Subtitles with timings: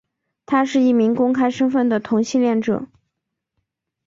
[0.47, 2.87] 他是一名公开身份的同性恋者。